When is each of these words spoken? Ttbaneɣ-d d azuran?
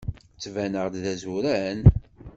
Ttbaneɣ-d 0.35 0.95
d 1.03 1.05
azuran? 1.13 1.79